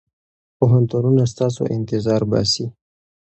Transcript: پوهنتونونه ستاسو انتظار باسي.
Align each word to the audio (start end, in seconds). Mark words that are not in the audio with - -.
پوهنتونونه 0.57 1.23
ستاسو 1.33 1.61
انتظار 1.75 2.21
باسي. 2.31 2.65